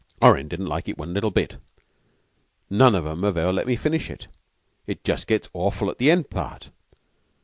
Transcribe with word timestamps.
Orrin 0.19 0.47
didn't 0.47 0.65
like 0.65 0.89
it 0.89 0.97
one 0.97 1.13
little 1.13 1.29
bit. 1.29 1.57
None 2.71 2.95
of 2.95 3.05
'em 3.05 3.21
have 3.21 3.37
ever 3.37 3.53
let 3.53 3.67
me 3.67 3.75
finish 3.75 4.09
it. 4.09 4.25
It 4.87 5.03
gets 5.03 5.25
just 5.25 5.49
awful 5.53 5.91
at 5.91 5.99
the 5.99 6.09
end 6.09 6.31
part." 6.31 6.71